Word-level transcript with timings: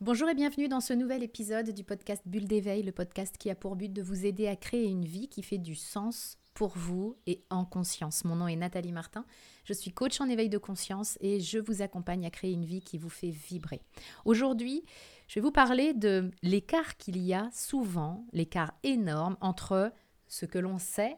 Bonjour 0.00 0.28
et 0.28 0.34
bienvenue 0.34 0.66
dans 0.66 0.80
ce 0.80 0.92
nouvel 0.92 1.22
épisode 1.22 1.70
du 1.70 1.84
podcast 1.84 2.20
Bulle 2.26 2.48
d'éveil, 2.48 2.82
le 2.82 2.90
podcast 2.90 3.38
qui 3.38 3.48
a 3.48 3.54
pour 3.54 3.76
but 3.76 3.92
de 3.92 4.02
vous 4.02 4.26
aider 4.26 4.48
à 4.48 4.56
créer 4.56 4.86
une 4.86 5.04
vie 5.04 5.28
qui 5.28 5.44
fait 5.44 5.56
du 5.56 5.76
sens 5.76 6.36
pour 6.52 6.76
vous 6.76 7.16
et 7.28 7.44
en 7.48 7.64
conscience. 7.64 8.24
Mon 8.24 8.34
nom 8.34 8.48
est 8.48 8.56
Nathalie 8.56 8.90
Martin, 8.90 9.24
je 9.64 9.72
suis 9.72 9.92
coach 9.92 10.20
en 10.20 10.28
éveil 10.28 10.48
de 10.48 10.58
conscience 10.58 11.16
et 11.20 11.38
je 11.38 11.60
vous 11.60 11.80
accompagne 11.80 12.26
à 12.26 12.30
créer 12.30 12.50
une 12.50 12.64
vie 12.64 12.80
qui 12.80 12.98
vous 12.98 13.08
fait 13.08 13.30
vibrer. 13.30 13.82
Aujourd'hui, 14.24 14.84
je 15.28 15.36
vais 15.36 15.40
vous 15.40 15.52
parler 15.52 15.94
de 15.94 16.32
l'écart 16.42 16.96
qu'il 16.96 17.16
y 17.18 17.32
a 17.32 17.48
souvent, 17.52 18.26
l'écart 18.32 18.74
énorme 18.82 19.36
entre 19.40 19.92
ce 20.26 20.44
que 20.44 20.58
l'on 20.58 20.78
sait 20.78 21.16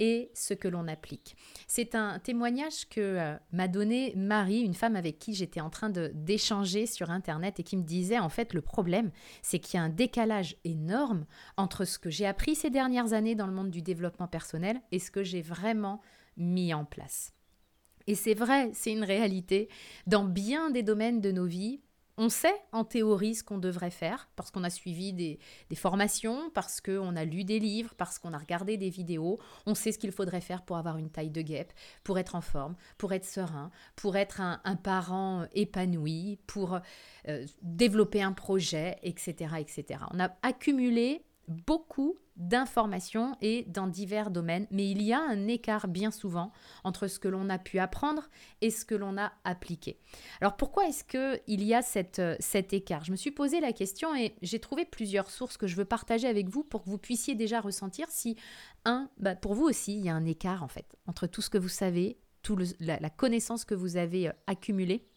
et 0.00 0.30
ce 0.34 0.54
que 0.54 0.66
l'on 0.66 0.88
applique. 0.88 1.36
C'est 1.68 1.94
un 1.94 2.18
témoignage 2.18 2.88
que 2.88 3.00
euh, 3.00 3.36
m'a 3.52 3.68
donné 3.68 4.14
Marie, 4.16 4.60
une 4.60 4.74
femme 4.74 4.96
avec 4.96 5.18
qui 5.18 5.34
j'étais 5.34 5.60
en 5.60 5.70
train 5.70 5.90
d'échanger 5.90 6.86
sur 6.86 7.10
Internet 7.10 7.60
et 7.60 7.62
qui 7.62 7.76
me 7.76 7.84
disait 7.84 8.18
en 8.18 8.30
fait 8.30 8.54
le 8.54 8.62
problème, 8.62 9.12
c'est 9.42 9.58
qu'il 9.60 9.78
y 9.78 9.80
a 9.80 9.84
un 9.84 9.90
décalage 9.90 10.56
énorme 10.64 11.26
entre 11.56 11.84
ce 11.84 11.98
que 11.98 12.10
j'ai 12.10 12.26
appris 12.26 12.54
ces 12.54 12.70
dernières 12.70 13.12
années 13.12 13.34
dans 13.34 13.46
le 13.46 13.52
monde 13.52 13.70
du 13.70 13.82
développement 13.82 14.26
personnel 14.26 14.80
et 14.90 14.98
ce 14.98 15.10
que 15.10 15.22
j'ai 15.22 15.42
vraiment 15.42 16.00
mis 16.36 16.72
en 16.74 16.84
place. 16.84 17.32
Et 18.06 18.14
c'est 18.14 18.34
vrai, 18.34 18.70
c'est 18.72 18.92
une 18.92 19.04
réalité. 19.04 19.68
Dans 20.06 20.24
bien 20.24 20.70
des 20.70 20.82
domaines 20.82 21.20
de 21.20 21.30
nos 21.30 21.44
vies, 21.44 21.80
on 22.16 22.28
sait 22.28 22.54
en 22.72 22.84
théorie 22.84 23.34
ce 23.34 23.44
qu'on 23.44 23.58
devrait 23.58 23.90
faire 23.90 24.28
parce 24.36 24.50
qu'on 24.50 24.64
a 24.64 24.70
suivi 24.70 25.12
des, 25.12 25.38
formations, 25.74 26.50
parce 26.50 26.80
qu'on 26.80 27.16
a 27.16 27.24
lu 27.24 27.44
des 27.44 27.58
livres, 27.58 27.94
parce 27.96 28.18
qu'on 28.18 28.32
a 28.32 28.38
regardé 28.38 28.76
des 28.76 28.90
vidéos. 28.90 29.38
On 29.66 29.74
sait 29.74 29.92
ce 29.92 29.98
qu'il 29.98 30.12
faudrait 30.12 30.40
faire 30.40 30.62
pour 30.62 30.76
avoir 30.76 30.98
une 30.98 31.10
taille 31.10 31.30
de 31.30 31.42
guêpe, 31.42 31.72
pour 32.04 32.18
être 32.18 32.34
en 32.34 32.40
forme, 32.40 32.76
pour 32.98 33.12
être 33.12 33.24
serein, 33.24 33.70
pour 33.96 34.16
être 34.16 34.40
un, 34.40 34.58
parent 34.76 35.46
épanoui, 35.52 36.38
pour 36.46 36.78
euh, 37.28 37.46
développer 37.62 38.22
un 38.22 38.32
projet, 38.32 38.98
etc., 39.02 39.54
etc. 39.58 40.00
On 40.12 40.20
a 40.20 40.30
accumulé 40.42 41.24
beaucoup 41.50 42.16
d'informations 42.36 43.36
et 43.42 43.64
dans 43.64 43.86
divers 43.86 44.30
domaines, 44.30 44.66
mais 44.70 44.90
il 44.90 45.02
y 45.02 45.12
a 45.12 45.20
un 45.20 45.46
écart 45.46 45.88
bien 45.88 46.10
souvent 46.10 46.52
entre 46.84 47.06
ce 47.06 47.18
que 47.18 47.28
l'on 47.28 47.50
a 47.50 47.58
pu 47.58 47.78
apprendre 47.78 48.30
et 48.62 48.70
ce 48.70 48.84
que 48.84 48.94
l'on 48.94 49.18
a 49.18 49.32
appliqué. 49.44 49.98
Alors 50.40 50.56
pourquoi 50.56 50.88
est-ce 50.88 51.04
qu'il 51.04 51.62
y 51.62 51.74
a 51.74 51.82
cette, 51.82 52.22
cet 52.40 52.72
écart? 52.72 53.04
Je 53.04 53.10
me 53.10 53.16
suis 53.16 53.30
posé 53.30 53.60
la 53.60 53.72
question 53.72 54.14
et 54.14 54.34
j'ai 54.40 54.58
trouvé 54.58 54.86
plusieurs 54.86 55.30
sources 55.30 55.58
que 55.58 55.66
je 55.66 55.76
veux 55.76 55.84
partager 55.84 56.28
avec 56.28 56.48
vous 56.48 56.64
pour 56.64 56.82
que 56.82 56.88
vous 56.88 56.98
puissiez 56.98 57.34
déjà 57.34 57.60
ressentir 57.60 58.06
si, 58.08 58.36
un, 58.86 59.10
bah, 59.18 59.34
pour 59.34 59.54
vous 59.54 59.64
aussi, 59.64 59.94
il 59.96 60.04
y 60.04 60.08
a 60.08 60.14
un 60.14 60.24
écart 60.24 60.62
en 60.62 60.68
fait 60.68 60.96
entre 61.06 61.26
tout 61.26 61.42
ce 61.42 61.50
que 61.50 61.58
vous 61.58 61.68
savez, 61.68 62.18
toute 62.42 62.74
la 62.80 63.10
connaissance 63.10 63.66
que 63.66 63.74
vous 63.74 63.98
avez 63.98 64.28
euh, 64.28 64.32
accumulée 64.46 65.09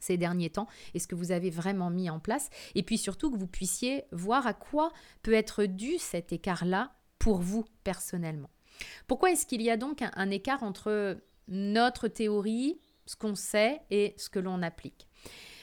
ces 0.00 0.16
derniers 0.16 0.50
temps 0.50 0.68
et 0.94 0.98
ce 0.98 1.06
que 1.06 1.14
vous 1.14 1.32
avez 1.32 1.50
vraiment 1.50 1.90
mis 1.90 2.10
en 2.10 2.20
place. 2.20 2.50
Et 2.74 2.82
puis 2.82 2.98
surtout 2.98 3.30
que 3.30 3.38
vous 3.38 3.46
puissiez 3.46 4.04
voir 4.12 4.46
à 4.46 4.54
quoi 4.54 4.92
peut 5.22 5.32
être 5.32 5.64
dû 5.64 5.98
cet 5.98 6.32
écart-là 6.32 6.92
pour 7.18 7.38
vous 7.38 7.64
personnellement. 7.84 8.50
Pourquoi 9.06 9.32
est-ce 9.32 9.46
qu'il 9.46 9.62
y 9.62 9.70
a 9.70 9.76
donc 9.76 10.02
un, 10.02 10.30
écart 10.30 10.62
entre 10.62 11.18
notre 11.48 12.08
théorie, 12.08 12.78
ce 13.06 13.16
qu'on 13.16 13.34
sait 13.34 13.80
et 13.90 14.14
ce 14.16 14.30
que 14.30 14.38
l'on 14.38 14.62
applique? 14.62 15.08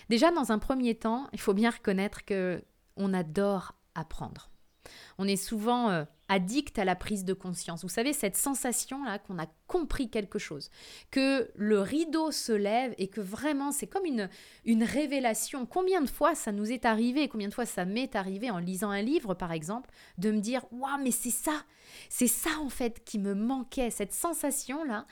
Déjà, 0.09 0.31
dans 0.31 0.51
un 0.51 0.59
premier 0.59 0.95
temps, 0.95 1.27
il 1.33 1.39
faut 1.39 1.53
bien 1.53 1.69
reconnaître 1.69 2.25
que 2.25 2.63
on 2.97 3.13
adore 3.13 3.75
apprendre. 3.95 4.49
On 5.17 5.27
est 5.27 5.35
souvent 5.35 5.89
euh, 5.89 6.03
addict 6.29 6.79
à 6.79 6.85
la 6.85 6.95
prise 6.95 7.25
de 7.25 7.33
conscience. 7.33 7.83
Vous 7.83 7.89
savez, 7.89 8.13
cette 8.13 8.35
sensation-là 8.35 9.19
qu'on 9.19 9.37
a 9.39 9.45
compris 9.67 10.09
quelque 10.09 10.39
chose, 10.39 10.69
que 11.11 11.51
le 11.55 11.81
rideau 11.81 12.31
se 12.31 12.51
lève 12.51 12.93
et 12.97 13.07
que 13.07 13.21
vraiment 13.21 13.71
c'est 13.71 13.87
comme 13.87 14.05
une, 14.05 14.29
une 14.65 14.83
révélation. 14.83 15.65
Combien 15.65 16.01
de 16.01 16.09
fois 16.09 16.35
ça 16.35 16.51
nous 16.51 16.71
est 16.71 16.85
arrivé, 16.85 17.27
combien 17.27 17.47
de 17.47 17.53
fois 17.53 17.65
ça 17.65 17.85
m'est 17.85 18.15
arrivé 18.15 18.49
en 18.49 18.59
lisant 18.59 18.89
un 18.89 19.01
livre 19.01 19.33
par 19.33 19.51
exemple, 19.51 19.89
de 20.17 20.31
me 20.31 20.39
dire 20.39 20.65
Waouh, 20.71 21.01
mais 21.01 21.11
c'est 21.11 21.31
ça, 21.31 21.63
c'est 22.09 22.27
ça 22.27 22.51
en 22.61 22.69
fait 22.69 23.03
qui 23.03 23.19
me 23.19 23.33
manquait, 23.33 23.89
cette 23.89 24.13
sensation-là 24.13 25.05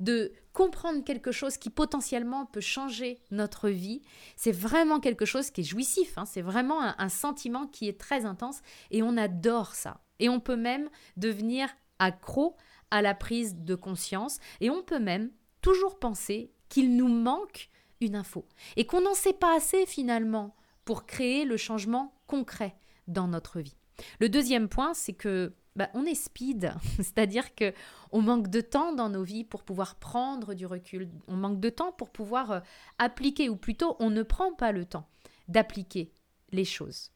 de 0.00 0.32
comprendre 0.52 1.04
quelque 1.04 1.32
chose 1.32 1.56
qui 1.56 1.70
potentiellement 1.70 2.46
peut 2.46 2.60
changer 2.60 3.20
notre 3.30 3.68
vie, 3.68 4.02
c'est 4.36 4.52
vraiment 4.52 5.00
quelque 5.00 5.24
chose 5.24 5.50
qui 5.50 5.62
est 5.62 5.64
jouissif, 5.64 6.16
hein. 6.18 6.24
c'est 6.24 6.42
vraiment 6.42 6.80
un 6.82 7.08
sentiment 7.08 7.66
qui 7.66 7.88
est 7.88 7.98
très 7.98 8.24
intense 8.24 8.60
et 8.90 9.02
on 9.02 9.16
adore 9.16 9.74
ça. 9.74 10.00
Et 10.20 10.28
on 10.28 10.40
peut 10.40 10.56
même 10.56 10.88
devenir 11.16 11.68
accro 11.98 12.56
à 12.90 13.02
la 13.02 13.14
prise 13.14 13.56
de 13.56 13.74
conscience 13.74 14.38
et 14.60 14.70
on 14.70 14.82
peut 14.82 14.98
même 14.98 15.30
toujours 15.62 15.98
penser 15.98 16.52
qu'il 16.68 16.96
nous 16.96 17.08
manque 17.08 17.70
une 18.00 18.16
info 18.16 18.46
et 18.76 18.86
qu'on 18.86 19.00
n'en 19.00 19.14
sait 19.14 19.32
pas 19.32 19.56
assez 19.56 19.86
finalement 19.86 20.54
pour 20.84 21.06
créer 21.06 21.44
le 21.44 21.56
changement 21.56 22.14
concret 22.26 22.76
dans 23.06 23.28
notre 23.28 23.60
vie. 23.60 23.76
Le 24.20 24.28
deuxième 24.28 24.68
point, 24.68 24.94
c'est 24.94 25.12
que 25.12 25.54
bah, 25.78 25.88
on 25.94 26.04
est 26.04 26.16
speed, 26.16 26.74
c'est-à-dire 26.96 27.54
que 27.54 27.72
on 28.10 28.20
manque 28.20 28.48
de 28.48 28.60
temps 28.60 28.92
dans 28.92 29.08
nos 29.08 29.22
vies 29.22 29.44
pour 29.44 29.62
pouvoir 29.62 29.94
prendre 29.94 30.54
du 30.54 30.66
recul, 30.66 31.08
on 31.28 31.36
manque 31.36 31.60
de 31.60 31.70
temps 31.70 31.92
pour 31.92 32.10
pouvoir 32.10 32.50
euh, 32.50 32.60
appliquer, 32.98 33.48
ou 33.48 33.54
plutôt 33.54 33.96
on 34.00 34.10
ne 34.10 34.24
prend 34.24 34.52
pas 34.52 34.72
le 34.72 34.84
temps 34.84 35.08
d'appliquer 35.46 36.12
les 36.50 36.64
choses. 36.64 37.12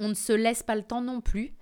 On 0.00 0.08
ne 0.08 0.14
se 0.14 0.32
laisse 0.32 0.62
pas 0.62 0.74
le 0.74 0.84
temps 0.84 1.02
non 1.02 1.20
plus 1.20 1.54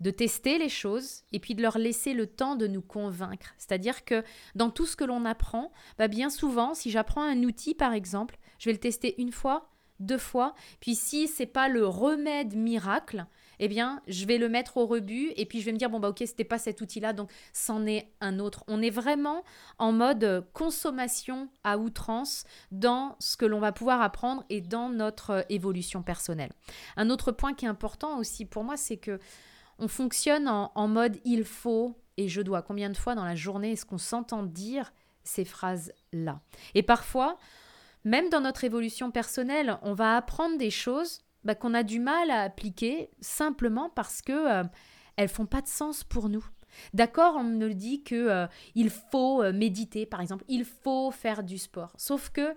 de 0.00 0.10
tester 0.10 0.58
les 0.58 0.68
choses 0.68 1.22
et 1.32 1.40
puis 1.40 1.54
de 1.54 1.62
leur 1.62 1.78
laisser 1.78 2.12
le 2.12 2.26
temps 2.26 2.56
de 2.56 2.66
nous 2.66 2.82
convaincre. 2.82 3.54
C'est-à-dire 3.56 4.04
que 4.04 4.24
dans 4.54 4.68
tout 4.68 4.84
ce 4.84 4.96
que 4.96 5.04
l'on 5.04 5.24
apprend, 5.24 5.72
bah 5.96 6.08
bien 6.08 6.28
souvent, 6.28 6.74
si 6.74 6.90
j'apprends 6.90 7.22
un 7.22 7.44
outil 7.44 7.74
par 7.74 7.94
exemple, 7.94 8.38
je 8.58 8.68
vais 8.68 8.74
le 8.74 8.80
tester 8.80 9.14
une 9.20 9.32
fois, 9.32 9.71
deux 10.06 10.18
fois, 10.18 10.54
puis 10.80 10.94
si 10.94 11.28
c'est 11.28 11.46
pas 11.46 11.68
le 11.68 11.86
remède 11.86 12.54
miracle, 12.54 13.26
eh 13.58 13.68
bien, 13.68 14.02
je 14.08 14.26
vais 14.26 14.38
le 14.38 14.48
mettre 14.48 14.76
au 14.76 14.86
rebut 14.86 15.32
et 15.36 15.46
puis 15.46 15.60
je 15.60 15.66
vais 15.66 15.72
me 15.72 15.78
dire 15.78 15.88
bon 15.88 16.00
bah 16.00 16.08
OK, 16.08 16.22
c'était 16.26 16.44
pas 16.44 16.58
cet 16.58 16.80
outil-là 16.80 17.12
donc 17.12 17.30
c'en 17.52 17.86
est 17.86 18.08
un 18.20 18.38
autre. 18.38 18.64
On 18.66 18.82
est 18.82 18.90
vraiment 18.90 19.44
en 19.78 19.92
mode 19.92 20.44
consommation 20.52 21.48
à 21.62 21.78
outrance 21.78 22.44
dans 22.72 23.16
ce 23.20 23.36
que 23.36 23.44
l'on 23.44 23.60
va 23.60 23.72
pouvoir 23.72 24.02
apprendre 24.02 24.44
et 24.50 24.60
dans 24.60 24.88
notre 24.88 25.46
évolution 25.48 26.02
personnelle. 26.02 26.50
Un 26.96 27.10
autre 27.10 27.30
point 27.30 27.54
qui 27.54 27.64
est 27.64 27.68
important 27.68 28.18
aussi 28.18 28.44
pour 28.44 28.64
moi, 28.64 28.76
c'est 28.76 28.96
que 28.96 29.20
on 29.78 29.88
fonctionne 29.88 30.48
en, 30.48 30.88
mode 30.88 31.18
il 31.24 31.44
faut 31.44 31.96
et 32.16 32.28
je 32.28 32.40
dois. 32.40 32.62
Combien 32.62 32.90
de 32.90 32.96
fois 32.96 33.14
dans 33.14 33.24
la 33.24 33.34
journée 33.34 33.72
est-ce 33.72 33.86
qu'on 33.86 33.98
s'entend 33.98 34.42
dire 34.42 34.92
ces 35.24 35.44
phrases-là? 35.44 36.40
Et 36.74 36.82
parfois, 36.82 37.36
même 38.04 38.28
dans 38.28 38.40
notre 38.40 38.64
évolution 38.64 39.10
personnelle, 39.10 39.78
on 39.82 39.94
va 39.94 40.16
apprendre 40.16 40.58
des 40.58 40.70
choses 40.70 41.20
bah, 41.44 41.54
qu'on 41.54 41.74
a 41.74 41.82
du 41.82 42.00
mal 42.00 42.30
à 42.30 42.42
appliquer 42.42 43.10
simplement 43.20 43.90
parce 43.90 44.22
que 44.22 44.32
euh, 44.32 44.64
elles 45.16 45.28
font 45.28 45.46
pas 45.46 45.60
de 45.60 45.68
sens 45.68 46.04
pour 46.04 46.28
nous. 46.28 46.44
D'accord, 46.94 47.34
on 47.36 47.44
me 47.44 47.72
dit 47.74 48.02
que 48.02 48.14
euh, 48.14 48.46
il 48.74 48.90
faut 48.90 49.42
euh, 49.42 49.52
méditer, 49.52 50.06
par 50.06 50.20
exemple, 50.20 50.44
il 50.48 50.64
faut 50.64 51.10
faire 51.10 51.42
du 51.42 51.58
sport. 51.58 51.92
Sauf 51.96 52.30
que 52.30 52.54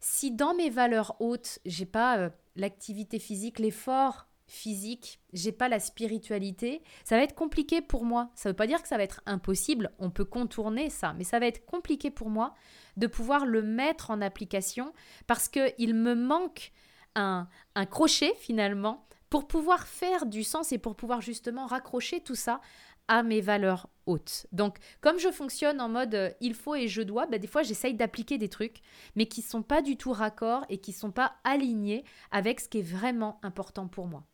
si 0.00 0.30
dans 0.30 0.54
mes 0.54 0.68
valeurs 0.68 1.16
hautes, 1.20 1.58
j'ai 1.64 1.86
pas 1.86 2.30
l'activité 2.56 3.18
physique, 3.18 3.58
l'effort 3.58 4.26
physique, 4.46 5.20
j'ai 5.32 5.52
pas 5.52 5.68
la 5.68 5.80
spiritualité, 5.80 6.82
ça 7.04 7.16
va 7.16 7.22
être 7.22 7.34
compliqué 7.34 7.80
pour 7.80 8.04
moi. 8.04 8.30
Ça 8.34 8.50
veut 8.50 8.56
pas 8.56 8.66
dire 8.66 8.82
que 8.82 8.88
ça 8.88 8.96
va 8.96 9.02
être 9.02 9.22
impossible, 9.26 9.90
on 9.98 10.10
peut 10.10 10.24
contourner 10.24 10.90
ça, 10.90 11.14
mais 11.14 11.24
ça 11.24 11.38
va 11.38 11.46
être 11.46 11.64
compliqué 11.64 12.10
pour 12.10 12.30
moi 12.30 12.54
de 12.96 13.06
pouvoir 13.06 13.46
le 13.46 13.62
mettre 13.62 14.10
en 14.10 14.20
application 14.20 14.92
parce 15.26 15.48
qu'il 15.48 15.94
me 15.94 16.14
manque 16.14 16.72
un, 17.14 17.48
un 17.74 17.86
crochet 17.86 18.34
finalement 18.38 19.06
pour 19.30 19.46
pouvoir 19.48 19.86
faire 19.86 20.26
du 20.26 20.44
sens 20.44 20.72
et 20.72 20.78
pour 20.78 20.94
pouvoir 20.94 21.20
justement 21.20 21.66
raccrocher 21.66 22.20
tout 22.20 22.36
ça 22.36 22.60
à 23.08 23.22
mes 23.22 23.40
valeurs 23.40 23.88
hautes. 24.06 24.46
Donc, 24.52 24.78
comme 25.00 25.18
je 25.18 25.30
fonctionne 25.30 25.80
en 25.80 25.88
mode 25.88 26.14
euh, 26.14 26.30
il 26.40 26.54
faut 26.54 26.74
et 26.74 26.88
je 26.88 27.02
dois, 27.02 27.26
bah, 27.26 27.38
des 27.38 27.46
fois 27.46 27.62
j'essaye 27.62 27.94
d'appliquer 27.94 28.38
des 28.38 28.48
trucs, 28.48 28.80
mais 29.16 29.26
qui 29.26 29.40
ne 29.40 29.46
sont 29.46 29.62
pas 29.62 29.82
du 29.82 29.96
tout 29.96 30.12
raccords 30.12 30.64
et 30.68 30.78
qui 30.78 30.92
ne 30.92 30.96
sont 30.96 31.10
pas 31.10 31.34
alignés 31.44 32.04
avec 32.30 32.60
ce 32.60 32.68
qui 32.68 32.78
est 32.78 32.82
vraiment 32.82 33.38
important 33.42 33.88
pour 33.88 34.06
moi. 34.06 34.24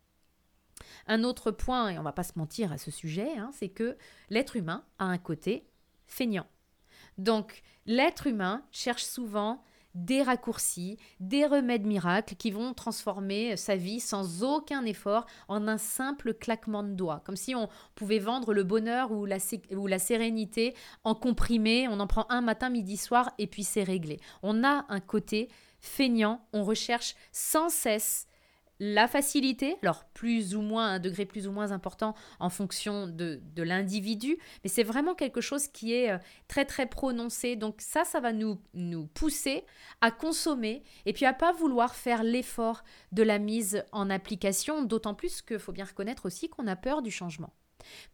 Un 1.13 1.25
autre 1.25 1.51
point, 1.51 1.89
et 1.89 1.99
on 1.99 2.05
va 2.05 2.13
pas 2.13 2.23
se 2.23 2.39
mentir 2.39 2.71
à 2.71 2.79
ce 2.79 2.93
sujet, 2.93 3.37
hein, 3.37 3.51
c'est 3.53 3.69
que 3.69 3.99
l'être 4.29 4.55
humain 4.55 4.85
a 5.01 5.07
un 5.07 5.19
côté 5.19 5.67
feignant. 6.07 6.47
Donc, 7.19 7.63
l'être 7.85 8.29
humain 8.29 8.63
cherche 8.71 9.03
souvent 9.03 9.61
des 9.97 10.23
raccourcis, 10.23 10.99
des 11.19 11.47
remèdes 11.47 11.85
miracles 11.85 12.37
qui 12.37 12.53
vont 12.53 12.75
transformer 12.75 13.57
sa 13.57 13.75
vie 13.75 13.99
sans 13.99 14.45
aucun 14.45 14.85
effort 14.85 15.27
en 15.49 15.67
un 15.67 15.79
simple 15.79 16.33
claquement 16.33 16.85
de 16.85 16.93
doigts. 16.93 17.25
Comme 17.27 17.35
si 17.35 17.57
on 17.57 17.69
pouvait 17.97 18.21
vendre 18.21 18.55
le 18.55 18.63
bonheur 18.63 19.11
ou 19.11 19.27
la, 19.27 19.39
ou 19.73 19.89
la 19.89 19.99
sérénité 19.99 20.77
en 21.03 21.17
comprimé, 21.17 21.89
on 21.89 21.99
en 21.99 22.07
prend 22.07 22.27
un 22.29 22.41
matin, 22.41 22.71
midi, 22.71 22.97
soir 22.97 23.33
et 23.39 23.49
puis 23.49 23.65
c'est 23.65 23.83
réglé. 23.83 24.21
On 24.45 24.63
a 24.63 24.87
un 24.89 25.01
côté 25.01 25.49
feignant, 25.81 26.47
on 26.53 26.63
recherche 26.63 27.17
sans 27.33 27.69
cesse 27.69 28.29
la 28.81 29.07
facilité, 29.07 29.77
alors 29.83 30.05
plus 30.07 30.57
ou 30.57 30.63
moins, 30.63 30.95
un 30.95 30.99
degré 30.99 31.27
plus 31.27 31.47
ou 31.47 31.53
moins 31.53 31.71
important 31.71 32.15
en 32.41 32.49
fonction 32.49 33.07
de, 33.07 33.41
l'individu, 33.59 34.39
mais 34.65 34.71
c'est 34.71 34.83
vraiment 34.83 35.15
quelque 35.15 35.43
chose 35.43 35.69
qui 35.69 35.93
est 35.93 36.11
euh, 36.11 36.19
très 36.49 36.65
très 36.65 36.87
prononcé. 36.87 37.57
Donc 37.57 37.77
ça, 37.79 38.05
ça 38.05 38.21
va 38.21 38.33
nous, 38.33 38.59
nous 38.73 39.07
pousser 39.07 39.65
à 40.01 40.11
consommer 40.11 40.83
et 41.05 41.13
puis 41.13 41.27
à 41.27 41.35
pas 41.35 41.53
vouloir 41.53 41.95
faire 41.95 42.23
l'effort 42.23 42.83
de 43.13 43.23
la 43.23 43.39
mise 43.39 43.85
en 43.93 44.09
application, 44.09 44.83
d'autant 44.83 45.15
plus 45.15 45.43
qu'il 45.43 45.59
faut 45.59 45.73
bien 45.73 45.85
reconnaître 45.85 46.25
aussi 46.25 46.49
qu'on 46.49 46.67
a 46.67 46.75
peur 46.75 47.03
du 47.03 47.11
changement. 47.11 47.53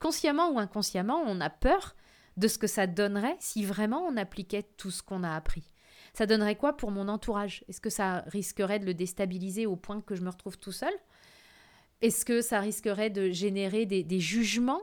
Consciemment 0.01 0.51
ou 0.51 0.59
inconsciemment, 0.59 1.23
on 1.25 1.41
a 1.41 1.49
peur 1.51 1.95
de 2.37 2.49
ce 2.49 2.59
que 2.59 2.67
ça 2.67 2.89
donnerait 2.89 3.37
si 3.39 3.65
vraiment 3.65 4.03
on 4.05 4.17
appliquait 4.17 4.65
tout 4.77 4.91
ce 4.91 5.03
qu'on 5.03 5.23
a 5.23 5.35
appris. 5.35 5.76
Ça 6.17 6.25
donnerait 6.25 6.57
quoi 6.57 6.75
pour 6.75 6.91
mon 6.91 7.09
entourage? 7.09 7.63
Est-ce 7.69 7.83
que 7.83 7.91
ça 7.91 8.25
risquerait 8.29 8.79
de 8.79 8.87
le 8.87 8.95
déstabiliser 8.95 9.67
au 9.67 9.77
point 9.77 10.01
que 10.01 10.15
je 10.15 10.23
me 10.23 10.31
retrouve 10.31 10.57
tout 10.57 10.73
seul? 10.73 10.95
Est-ce 12.01 12.25
que 12.25 12.41
ça 12.41 12.59
risquerait 12.61 13.11
de 13.11 13.29
générer 13.29 13.85
des, 13.85 14.21
jugements, 14.21 14.81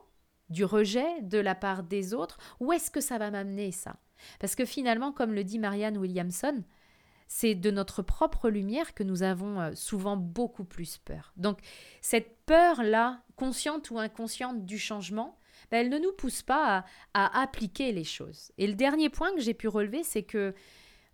du 0.52 0.64
rejet 0.64 1.24
de 1.24 1.40
la 1.40 1.56
part 1.56 1.82
des 1.82 2.14
autres? 2.14 2.38
Où 2.60 2.72
est-ce 2.72 2.92
que 2.92 3.02
ça 3.02 3.18
va 3.18 3.32
m'amener 3.32 3.72
ça? 3.72 3.96
Parce 4.40 4.54
que 4.54 4.64
finalement, 4.64 5.12
comme 5.12 5.34
le 5.34 5.44
dit 5.44 5.58
Marianne 5.58 5.98
Williamson, 5.98 6.64
c'est 7.28 7.56
de 7.56 7.72
notre 7.72 8.04
propre 8.04 8.52
lumière 8.52 8.94
que 8.94 9.02
nous 9.02 9.24
avons 9.24 9.60
euh, 9.60 9.72
souvent 9.74 10.18
beaucoup 10.18 10.66
plus 10.66 11.00
peur. 11.00 11.34
Donc 11.36 11.62
cette 12.02 12.46
peur-là, 12.46 13.24
consciente 13.38 13.90
ou 13.90 13.98
inconsciente 13.98 14.68
du 14.68 14.78
changement, 14.78 15.40
ben, 15.72 15.80
elle 15.80 15.90
ne 15.90 15.98
nous 15.98 16.14
pousse 16.14 16.44
pas 16.44 16.86
à, 17.16 17.26
à 17.26 17.42
appliquer 17.42 17.92
les 17.92 18.04
choses. 18.04 18.52
Et 18.60 18.68
le 18.68 18.76
dernier 18.76 19.10
point 19.10 19.34
que 19.34 19.42
j'ai 19.42 19.56
pu 19.56 19.68
relever, 19.68 20.04
c'est 20.04 20.22
que 20.22 20.54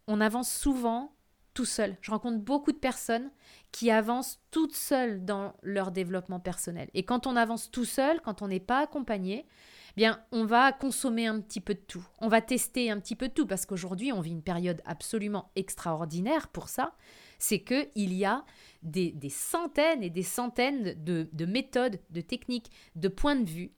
on 0.09 0.19
avance 0.19 0.51
souvent 0.51 1.13
tout 1.53 1.65
seul. 1.65 1.95
Je 2.01 2.11
rencontre 2.11 2.39
beaucoup 2.39 2.71
de 2.71 2.77
personnes 2.77 3.31
qui 3.71 3.91
avancent 3.91 4.39
toutes 4.51 4.75
seules 4.75 5.23
dans 5.23 5.53
leur 5.61 5.91
développement 5.91 6.39
personnel. 6.39 6.89
Et 6.93 7.03
quand 7.03 7.27
on 7.27 7.35
avance 7.35 7.69
tout 7.69 7.85
seul, 7.85 8.19
quand 8.21 8.41
on 8.41 8.47
n'est 8.47 8.59
pas 8.59 8.79
accompagné, 8.79 9.45
eh 9.91 9.93
bien, 9.95 10.19
on 10.31 10.45
va 10.45 10.71
consommer 10.71 11.27
un 11.27 11.39
petit 11.39 11.61
peu 11.61 11.75
de 11.75 11.79
tout. 11.79 12.05
On 12.19 12.27
va 12.27 12.41
tester 12.41 12.89
un 12.89 12.99
petit 12.99 13.15
peu 13.15 13.27
de 13.27 13.33
tout 13.33 13.45
parce 13.45 13.65
qu'aujourd'hui, 13.65 14.11
on 14.11 14.21
vit 14.21 14.31
une 14.31 14.41
période 14.41 14.81
absolument 14.85 15.51
extraordinaire 15.55 16.47
pour 16.47 16.69
ça. 16.69 16.95
C'est 17.37 17.61
qu'il 17.61 18.13
y 18.13 18.25
a 18.25 18.45
des, 18.81 19.13
centaines 19.29 20.01
et 20.01 20.09
des 20.09 20.23
centaines 20.23 20.95
de, 21.03 21.29
de 21.31 21.45
méthodes, 21.45 21.99
de 22.09 22.21
techniques, 22.21 22.71
de 22.95 23.07
points 23.09 23.35
de 23.35 23.49
vue. 23.49 23.71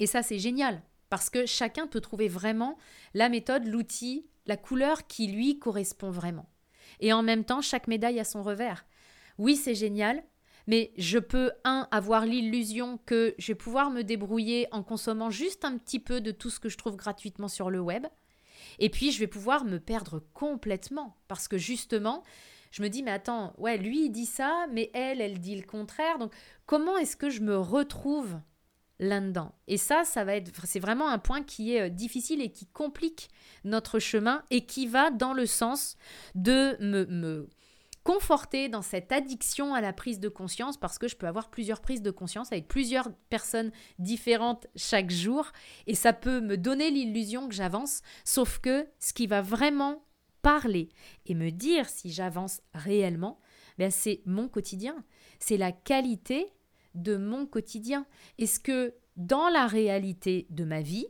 Et 0.00 0.06
ça, 0.06 0.22
c'est 0.22 0.40
génial 0.40 0.82
parce 1.10 1.30
que 1.30 1.46
chacun 1.46 1.86
peut 1.86 2.00
trouver 2.00 2.26
vraiment 2.26 2.76
la 3.14 3.28
méthode, 3.28 3.66
l'outil, 3.66 4.26
la 4.46 4.56
couleur 4.56 5.06
qui 5.06 5.26
lui 5.26 5.58
correspond 5.58 6.10
vraiment. 6.10 6.48
Et 7.00 7.12
en 7.12 7.22
même 7.22 7.44
temps, 7.44 7.60
chaque 7.60 7.88
médaille 7.88 8.20
a 8.20 8.24
son 8.24 8.42
revers. 8.42 8.84
Oui, 9.38 9.56
c'est 9.56 9.74
génial, 9.74 10.22
mais 10.66 10.92
je 10.96 11.18
peux, 11.18 11.52
un, 11.64 11.88
avoir 11.90 12.24
l'illusion 12.24 12.98
que 13.04 13.34
je 13.38 13.48
vais 13.48 13.56
pouvoir 13.56 13.90
me 13.90 14.02
débrouiller 14.02 14.68
en 14.72 14.82
consommant 14.82 15.30
juste 15.30 15.64
un 15.64 15.76
petit 15.76 15.98
peu 15.98 16.20
de 16.20 16.30
tout 16.30 16.50
ce 16.50 16.60
que 16.60 16.68
je 16.68 16.78
trouve 16.78 16.96
gratuitement 16.96 17.48
sur 17.48 17.70
le 17.70 17.80
web. 17.80 18.06
Et 18.78 18.90
puis, 18.90 19.12
je 19.12 19.18
vais 19.18 19.26
pouvoir 19.26 19.64
me 19.64 19.78
perdre 19.78 20.22
complètement 20.32 21.16
parce 21.28 21.48
que 21.48 21.58
justement, 21.58 22.22
je 22.70 22.82
me 22.82 22.88
dis, 22.88 23.02
mais 23.02 23.10
attends, 23.10 23.54
ouais, 23.58 23.76
lui, 23.76 24.06
il 24.06 24.10
dit 24.10 24.26
ça, 24.26 24.66
mais 24.72 24.90
elle, 24.94 25.20
elle 25.20 25.38
dit 25.38 25.56
le 25.56 25.66
contraire. 25.66 26.18
Donc, 26.18 26.32
comment 26.66 26.96
est-ce 26.96 27.16
que 27.16 27.30
je 27.30 27.40
me 27.40 27.56
retrouve 27.56 28.36
là-dedans. 28.98 29.52
Et 29.66 29.76
ça, 29.76 30.04
ça 30.04 30.24
va 30.24 30.36
être, 30.36 30.52
c'est 30.66 30.80
vraiment 30.80 31.08
un 31.08 31.18
point 31.18 31.42
qui 31.42 31.74
est 31.74 31.82
euh, 31.82 31.88
difficile 31.88 32.40
et 32.40 32.50
qui 32.50 32.66
complique 32.66 33.28
notre 33.64 33.98
chemin 33.98 34.42
et 34.50 34.66
qui 34.66 34.86
va 34.86 35.10
dans 35.10 35.32
le 35.32 35.46
sens 35.46 35.96
de 36.34 36.76
me, 36.80 37.06
me 37.06 37.48
conforter 38.04 38.68
dans 38.68 38.82
cette 38.82 39.10
addiction 39.12 39.74
à 39.74 39.80
la 39.80 39.92
prise 39.92 40.20
de 40.20 40.28
conscience 40.28 40.76
parce 40.76 40.98
que 40.98 41.08
je 41.08 41.16
peux 41.16 41.26
avoir 41.26 41.48
plusieurs 41.48 41.80
prises 41.80 42.02
de 42.02 42.10
conscience 42.10 42.52
avec 42.52 42.68
plusieurs 42.68 43.10
personnes 43.30 43.72
différentes 43.98 44.66
chaque 44.76 45.10
jour 45.10 45.50
et 45.86 45.94
ça 45.94 46.12
peut 46.12 46.40
me 46.40 46.56
donner 46.56 46.90
l'illusion 46.90 47.48
que 47.48 47.54
j'avance, 47.54 48.02
sauf 48.24 48.58
que 48.58 48.86
ce 49.00 49.14
qui 49.14 49.26
va 49.26 49.40
vraiment 49.40 50.04
parler 50.42 50.90
et 51.24 51.34
me 51.34 51.50
dire 51.50 51.88
si 51.88 52.12
j'avance 52.12 52.60
réellement, 52.74 53.40
ben 53.78 53.90
c'est 53.90 54.20
mon 54.26 54.48
quotidien, 54.48 55.02
c'est 55.38 55.56
la 55.56 55.72
qualité 55.72 56.52
de 56.94 57.16
mon 57.16 57.46
quotidien. 57.46 58.06
Est-ce 58.38 58.60
que 58.60 58.94
dans 59.16 59.48
la 59.48 59.66
réalité 59.66 60.46
de 60.50 60.64
ma 60.64 60.80
vie, 60.80 61.06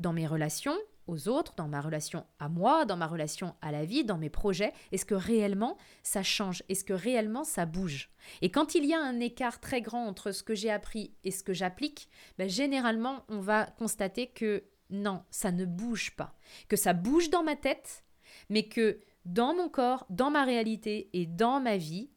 dans 0.00 0.12
mes 0.12 0.26
relations 0.26 0.76
aux 1.06 1.28
autres, 1.28 1.54
dans 1.56 1.68
ma 1.68 1.80
relation 1.80 2.24
à 2.38 2.48
moi, 2.48 2.86
dans 2.86 2.96
ma 2.96 3.06
relation 3.06 3.54
à 3.60 3.72
la 3.72 3.84
vie, 3.84 4.04
dans 4.04 4.16
mes 4.16 4.30
projets, 4.30 4.72
est-ce 4.90 5.04
que 5.04 5.14
réellement 5.14 5.76
ça 6.02 6.22
change? 6.22 6.62
Est-ce 6.68 6.84
que 6.84 6.94
réellement 6.94 7.44
ça 7.44 7.66
bouge? 7.66 8.10
Et 8.40 8.50
quand 8.50 8.74
il 8.74 8.86
y 8.86 8.94
a 8.94 9.00
un 9.00 9.20
écart 9.20 9.60
très 9.60 9.82
grand 9.82 10.06
entre 10.06 10.32
ce 10.32 10.42
que 10.42 10.54
j'ai 10.54 10.70
appris 10.70 11.14
et 11.24 11.30
ce 11.30 11.42
que 11.42 11.52
j'applique, 11.52 12.08
ben 12.38 12.48
généralement 12.48 13.24
on 13.28 13.40
va 13.40 13.66
constater 13.66 14.28
que 14.28 14.64
non, 14.90 15.22
ça 15.30 15.50
ne 15.52 15.64
bouge 15.64 16.14
pas. 16.16 16.34
Que 16.68 16.76
ça 16.76 16.92
bouge 16.92 17.30
dans 17.30 17.42
ma 17.42 17.56
tête, 17.56 18.04
mais 18.48 18.68
que 18.68 19.00
dans 19.24 19.54
mon 19.54 19.68
corps, 19.68 20.06
dans 20.10 20.30
ma 20.30 20.44
réalité 20.44 21.10
et 21.12 21.26
dans 21.26 21.60
ma 21.60 21.76
vie, 21.76 22.10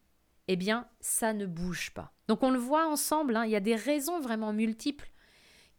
eh 0.48 0.56
bien, 0.56 0.88
ça 1.00 1.32
ne 1.32 1.46
bouge 1.46 1.92
pas. 1.92 2.12
Donc 2.26 2.42
on 2.42 2.50
le 2.50 2.58
voit 2.58 2.88
ensemble, 2.88 3.36
hein, 3.36 3.44
il 3.44 3.50
y 3.50 3.56
a 3.56 3.60
des 3.60 3.76
raisons 3.76 4.20
vraiment 4.20 4.52
multiples 4.52 5.10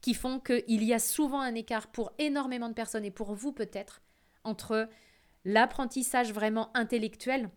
qui 0.01 0.13
font 0.13 0.39
qu'il 0.39 0.83
y 0.83 0.93
a 0.93 0.99
souvent 0.99 1.41
un 1.41 1.55
écart 1.55 1.87
pour 1.87 2.13
énormément 2.19 2.69
de 2.69 2.73
personnes 2.73 3.03
et 3.03 3.11
pour 3.11 3.33
vous 3.33 3.51
peut-être 3.51 4.01
entre 4.43 4.87
l'apprentissage 5.43 6.31
vraiment 6.31 6.75
intellectuel 6.75 7.49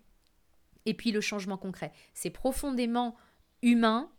et 0.86 0.94
puis 0.94 1.12
le 1.12 1.20
changement 1.20 1.56
concret. 1.56 1.92
C'est 2.14 2.30
profondément 2.30 3.16
humain 3.62 4.10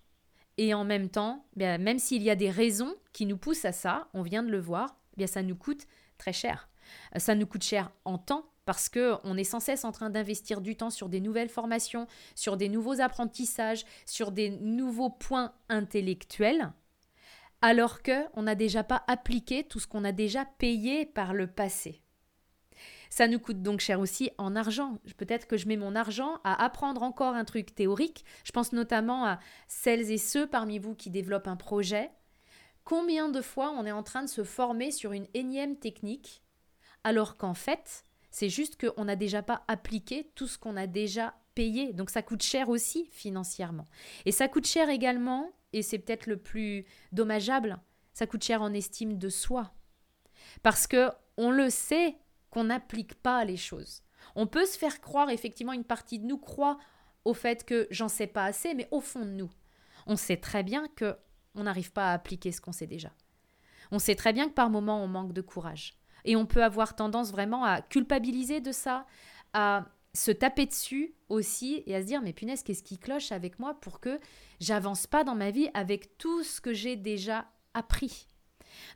et 0.57 0.73
en 0.73 0.85
même 0.85 1.09
temps, 1.09 1.45
bien, 1.55 1.77
même 1.77 1.99
s'il 1.99 2.23
y 2.23 2.29
a 2.29 2.35
des 2.35 2.49
raisons 2.49 2.95
qui 3.11 3.25
nous 3.25 3.37
poussent 3.37 3.65
à 3.65 3.71
ça, 3.71 4.07
on 4.13 4.21
vient 4.21 4.43
de 4.43 4.51
le 4.51 4.59
voir, 4.59 4.97
bien 5.17 5.27
ça 5.27 5.41
nous 5.41 5.55
coûte 5.55 5.87
très 6.17 6.33
cher. 6.33 6.69
Ça 7.17 7.35
nous 7.35 7.47
coûte 7.47 7.63
cher 7.63 7.91
en 8.05 8.17
temps, 8.17 8.52
parce 8.65 8.89
que 8.89 9.15
on 9.23 9.37
est 9.37 9.43
sans 9.43 9.59
cesse 9.59 9.85
en 9.85 9.91
train 9.91 10.09
d'investir 10.09 10.61
du 10.61 10.75
temps 10.75 10.89
sur 10.89 11.09
des 11.09 11.19
nouvelles 11.19 11.49
formations, 11.49 12.07
sur 12.35 12.57
des 12.57 12.69
nouveaux 12.69 13.01
apprentissages, 13.01 13.85
sur 14.05 14.31
des 14.31 14.49
nouveaux 14.49 15.09
points 15.09 15.53
intellectuels, 15.69 16.71
alors 17.61 18.01
que 18.01 18.25
on 18.33 18.43
n'a 18.43 18.55
déjà 18.55 18.83
pas 18.83 19.03
appliqué 19.07 19.63
tout 19.63 19.79
ce 19.79 19.87
qu'on 19.87 20.03
a 20.03 20.11
déjà 20.11 20.45
payé 20.45 21.05
par 21.05 21.33
le 21.33 21.47
passé. 21.47 22.01
Ça 23.09 23.27
nous 23.27 23.39
coûte 23.39 23.61
donc 23.61 23.79
cher 23.79 23.99
aussi 23.99 24.31
en 24.39 24.55
argent. 24.55 24.97
Peut-être 25.17 25.45
que 25.45 25.55
je 25.55 25.67
mets 25.67 25.77
mon 25.77 25.95
argent 25.95 26.39
à 26.43 26.63
apprendre 26.63 27.03
encore 27.03 27.35
un 27.35 27.45
truc 27.45 27.75
théorique. 27.75 28.25
Je 28.43 28.51
pense 28.51 28.73
notamment 28.73 29.23
à 29.25 29.39
celles 29.67 30.09
et 30.09 30.17
ceux 30.17 30.47
parmi 30.47 30.79
vous 30.79 30.95
qui 30.95 31.11
développent 31.11 31.47
un 31.47 31.55
projet. 31.55 32.09
Combien 32.83 33.29
de 33.29 33.41
fois 33.41 33.69
on 33.69 33.85
est 33.85 33.91
en 33.91 34.01
train 34.01 34.23
de 34.23 34.29
se 34.29 34.43
former 34.43 34.89
sur 34.89 35.11
une 35.11 35.27
énième 35.35 35.77
technique 35.77 36.41
alors 37.03 37.37
qu'en 37.37 37.53
fait, 37.53 38.05
c'est 38.33 38.49
juste 38.49 38.81
qu'on 38.81 39.05
n'a 39.05 39.15
déjà 39.15 39.43
pas 39.43 39.63
appliqué 39.67 40.31
tout 40.33 40.47
ce 40.47 40.57
qu'on 40.57 40.75
a 40.75 40.87
déjà 40.87 41.35
payé. 41.53 41.93
Donc 41.93 42.09
ça 42.09 42.23
coûte 42.23 42.41
cher 42.41 42.67
aussi 42.67 43.05
financièrement. 43.11 43.87
Et 44.25 44.31
ça 44.31 44.47
coûte 44.47 44.65
cher 44.65 44.89
également, 44.89 45.51
et 45.71 45.83
c'est 45.83 45.99
peut-être 45.99 46.25
le 46.25 46.37
plus 46.37 46.83
dommageable, 47.11 47.79
ça 48.11 48.25
coûte 48.25 48.43
cher 48.43 48.63
en 48.63 48.73
estime 48.73 49.19
de 49.19 49.29
soi. 49.29 49.71
Parce 50.63 50.87
que 50.87 51.11
on 51.37 51.51
le 51.51 51.69
sait 51.69 52.17
qu'on 52.49 52.65
n'applique 52.65 53.13
pas 53.13 53.45
les 53.45 53.55
choses. 53.55 54.01
On 54.33 54.47
peut 54.47 54.65
se 54.65 54.79
faire 54.79 54.99
croire, 54.99 55.29
effectivement, 55.29 55.73
une 55.73 55.83
partie 55.83 56.17
de 56.17 56.25
nous 56.25 56.39
croit 56.39 56.79
au 57.25 57.35
fait 57.35 57.63
que 57.63 57.87
j'en 57.91 58.09
sais 58.09 58.25
pas 58.25 58.45
assez, 58.45 58.73
mais 58.73 58.87
au 58.89 58.99
fond 58.99 59.25
de 59.25 59.31
nous, 59.31 59.51
on 60.07 60.15
sait 60.15 60.37
très 60.37 60.63
bien 60.63 60.87
que 60.95 61.15
on 61.53 61.63
n'arrive 61.63 61.91
pas 61.91 62.09
à 62.09 62.13
appliquer 62.13 62.51
ce 62.51 62.61
qu'on 62.61 62.71
sait 62.71 62.87
déjà. 62.87 63.11
On 63.91 63.99
sait 63.99 64.15
très 64.15 64.33
bien 64.33 64.47
que 64.47 64.53
par 64.53 64.71
moments 64.71 65.03
on 65.03 65.07
manque 65.07 65.33
de 65.33 65.41
courage. 65.41 65.99
Et 66.25 66.35
on 66.35 66.45
peut 66.45 66.63
avoir 66.63 66.95
tendance 66.95 67.31
vraiment 67.31 67.63
à 67.63 67.81
culpabiliser 67.81 68.61
de 68.61 68.71
ça, 68.71 69.05
à 69.53 69.85
se 70.13 70.31
taper 70.31 70.65
dessus 70.65 71.15
aussi 71.29 71.83
et 71.85 71.95
à 71.95 72.01
se 72.01 72.07
dire 72.07 72.21
mais 72.21 72.33
punaise 72.33 72.63
qu'est-ce 72.63 72.83
qui 72.83 72.99
cloche 72.99 73.31
avec 73.31 73.59
moi 73.59 73.79
pour 73.81 73.99
que 73.99 74.19
j'avance 74.59 75.07
pas 75.07 75.23
dans 75.23 75.35
ma 75.35 75.51
vie 75.51 75.69
avec 75.73 76.17
tout 76.17 76.43
ce 76.43 76.61
que 76.61 76.73
j'ai 76.73 76.95
déjà 76.95 77.47
appris. 77.73 78.27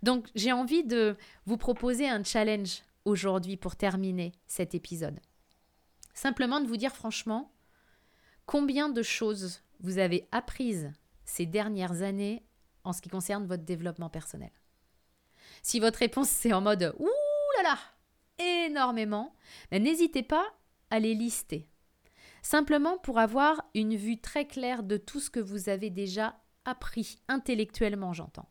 Donc 0.04 0.28
j'ai 0.36 0.52
envie 0.52 0.84
de 0.84 1.18
vous 1.46 1.58
proposer 1.58 2.08
un 2.08 2.24
challenge 2.24 2.84
aujourd'hui 3.06 3.58
pour 3.58 3.76
terminer 3.76 4.32
cet 4.46 4.76
épisode. 4.76 5.20
Simplement 6.14 6.60
de 6.60 6.68
vous 6.68 6.78
dire 6.78 6.96
franchement 6.96 7.52
combien 8.46 8.90
de 8.90 9.02
choses 9.02 9.62
vous 9.80 9.98
avez 9.98 10.28
apprises 10.32 10.92
ces 11.26 11.46
dernières 11.46 12.02
années 12.04 12.44
en 12.84 12.94
ce 12.94 13.02
qui 13.02 13.10
concerne 13.10 13.48
votre 13.48 13.64
développement 13.64 14.10
personnel? 14.10 14.52
Si 15.64 15.80
votre 15.80 16.00
réponse 16.00 16.30
c'est 16.30 16.54
en 16.54 16.62
mode 16.62 16.94
ouh 17.00 17.10
énormément, 18.40 19.36
ben, 19.72 19.84
n'hésitez 19.84 20.24
pas 20.24 20.46
à 20.90 21.00
les 21.00 21.14
lister. 21.14 21.70
Simplement 22.42 22.98
pour 22.98 23.20
avoir 23.20 23.62
une 23.74 23.96
vue 23.96 24.20
très 24.20 24.48
claire 24.48 24.84
de 24.84 24.98
tout 24.98 25.20
ce 25.20 25.30
que 25.30 25.40
vous 25.40 25.70
avez 25.70 25.90
déjà 25.90 26.40
appris 26.66 27.20
intellectuellement, 27.28 28.14
j'entends. 28.14 28.50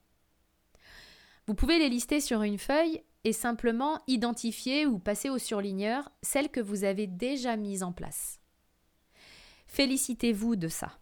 Vous 1.47 1.55
pouvez 1.55 1.79
les 1.79 1.89
lister 1.89 2.21
sur 2.21 2.43
une 2.43 2.59
feuille 2.59 3.03
et 3.25 3.33
simplement 3.33 4.01
identifier 4.07 4.87
ou 4.87 4.99
passer 4.99 5.31
au 5.31 5.39
surligneur 5.39 6.11
celles 6.23 6.51
que 6.51 6.61
vous 6.61 6.85
avez 6.85 7.07
déjà 7.07 7.57
mises 7.57 7.83
en 7.83 7.93
place. 7.93 8.41
Félicitez-vous 9.67 10.57
de 10.57 10.69
ça. 10.69 10.99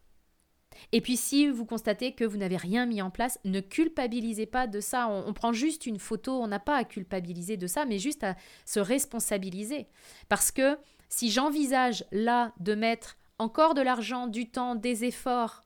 Et 0.92 1.00
puis 1.00 1.16
si 1.16 1.48
vous 1.48 1.64
constatez 1.64 2.12
que 2.12 2.24
vous 2.24 2.36
n'avez 2.36 2.56
rien 2.56 2.86
mis 2.86 3.02
en 3.02 3.10
place, 3.10 3.38
ne 3.44 3.60
culpabilisez 3.60 4.46
pas 4.46 4.66
de 4.66 4.80
ça. 4.80 5.08
On, 5.08 5.32
prend 5.32 5.52
juste 5.52 5.86
une 5.86 5.98
photo, 5.98 6.40
on 6.40 6.46
n'a 6.46 6.60
pas 6.60 6.76
à 6.76 6.84
culpabiliser 6.84 7.56
de 7.56 7.66
ça, 7.66 7.84
mais 7.84 7.98
juste 7.98 8.24
à 8.24 8.36
se 8.64 8.80
responsabiliser. 8.80 9.86
Parce 10.28 10.50
que 10.50 10.76
si 11.08 11.30
j'envisage 11.30 12.04
là 12.12 12.52
de 12.60 12.74
mettre 12.74 13.16
encore 13.38 13.74
de 13.74 13.82
l'argent, 13.82 14.26
du 14.26 14.50
temps, 14.50 14.74
des 14.74 15.04
efforts 15.04 15.62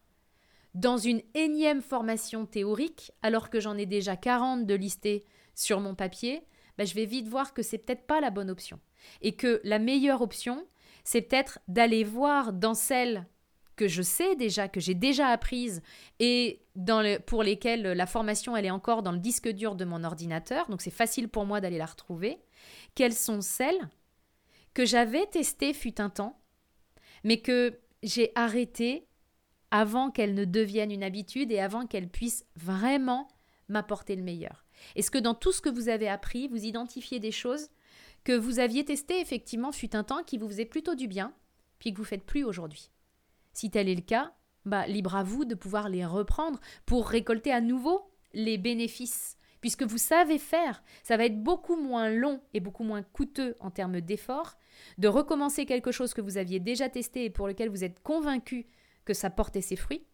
dans 0.74 0.96
une 0.96 1.22
énième 1.34 1.82
formation 1.82 2.46
théorique, 2.46 3.12
alors 3.22 3.50
que 3.50 3.60
j'en 3.60 3.76
ai 3.76 3.86
déjà 3.86 4.16
40 4.16 4.66
de 4.66 4.74
listés 4.74 5.24
sur 5.54 5.80
mon 5.80 5.94
papier, 5.94 6.46
ben 6.76 6.86
je 6.86 6.94
vais 6.94 7.06
vite 7.06 7.28
voir 7.28 7.52
que 7.52 7.62
c'est 7.62 7.78
peut-être 7.78 8.06
pas 8.06 8.20
la 8.20 8.30
bonne 8.30 8.50
option. 8.50 8.78
Et 9.20 9.34
que 9.34 9.60
la 9.64 9.78
meilleure 9.78 10.22
option, 10.22 10.66
c'est 11.04 11.22
peut-être 11.22 11.58
d'aller 11.68 12.04
voir 12.04 12.52
dans 12.52 12.74
celles 12.74 13.26
que 13.78 13.88
je 13.88 14.02
sais 14.02 14.34
déjà, 14.34 14.68
que 14.68 14.80
j'ai 14.80 14.94
déjà 14.94 15.28
apprises 15.28 15.80
et 16.18 16.60
pour 17.26 17.42
lesquelles 17.42 17.82
la 17.82 18.06
formation 18.06 18.56
elle 18.56 18.66
est 18.66 18.70
encore 18.70 19.02
dans 19.02 19.12
le 19.12 19.18
disque 19.18 19.48
dur 19.48 19.76
de 19.76 19.84
mon 19.84 20.02
ordinateur, 20.04 20.68
donc 20.68 20.82
c'est 20.82 20.90
facile 20.90 21.28
pour 21.28 21.46
moi 21.46 21.60
d'aller 21.60 21.78
la 21.78 21.86
retrouver, 21.86 22.38
quelles 22.96 23.14
sont 23.14 23.40
celles 23.40 23.88
que 24.74 24.84
j'avais 24.84 25.26
testées 25.26 25.72
fut 25.72 26.00
un 26.00 26.10
temps, 26.10 26.40
mais 27.22 27.40
que 27.40 27.78
j'ai 28.02 28.32
arrêtées 28.34 29.06
avant 29.70 30.10
qu'elles 30.10 30.34
ne 30.34 30.44
deviennent 30.44 30.92
une 30.92 31.04
habitude 31.04 31.52
et 31.52 31.60
avant 31.60 31.86
qu'elles 31.86 32.08
puissent 32.08 32.46
vraiment 32.56 33.28
m'apporter 33.68 34.16
le 34.16 34.22
meilleur. 34.22 34.64
Est-ce 34.96 35.10
que 35.10 35.18
dans 35.18 35.34
tout 35.34 35.52
ce 35.52 35.60
que 35.60 35.68
vous 35.68 35.88
avez 35.88 36.08
appris, 36.08 36.48
vous 36.48 36.64
identifiez 36.64 37.20
des 37.20 37.32
choses 37.32 37.68
que 38.24 38.32
vous 38.32 38.58
aviez 38.58 38.84
testées 38.84 39.20
effectivement 39.20 39.70
fut 39.70 39.94
un 39.94 40.04
temps 40.04 40.24
qui 40.24 40.36
vous 40.36 40.48
faisait 40.48 40.64
plutôt 40.64 40.96
du 40.96 41.06
bien, 41.06 41.32
puis 41.78 41.92
que 41.92 41.98
vous 41.98 42.04
faites 42.04 42.24
plus 42.24 42.44
aujourd'hui? 42.44 42.90
Si 43.58 43.72
tel 43.72 43.88
est 43.88 43.94
le 43.96 44.02
cas, 44.02 44.32
bah, 44.66 44.86
libre 44.86 45.16
à 45.16 45.24
vous 45.24 45.44
de 45.44 45.56
pouvoir 45.56 45.88
les 45.88 46.06
reprendre 46.06 46.60
pour 46.86 47.08
récolter 47.08 47.50
à 47.50 47.60
nouveau 47.60 48.08
les 48.32 48.56
bénéfices. 48.56 49.36
Puisque 49.60 49.82
vous 49.82 49.98
savez 49.98 50.38
faire, 50.38 50.84
ça 51.02 51.16
va 51.16 51.24
être 51.24 51.42
beaucoup 51.42 51.74
moins 51.74 52.08
long 52.08 52.40
et 52.54 52.60
beaucoup 52.60 52.84
moins 52.84 53.02
coûteux 53.02 53.56
en 53.58 53.72
termes 53.72 54.00
d'efforts 54.00 54.56
de 54.98 55.08
recommencer 55.08 55.66
quelque 55.66 55.90
chose 55.90 56.14
que 56.14 56.20
vous 56.20 56.38
aviez 56.38 56.60
déjà 56.60 56.88
testé 56.88 57.24
et 57.24 57.30
pour 57.30 57.48
lequel 57.48 57.68
vous 57.68 57.82
êtes 57.82 58.00
convaincu 58.00 58.68
que 59.04 59.12
ça 59.12 59.28
portait 59.28 59.60
ses 59.60 59.74
fruits, 59.74 60.06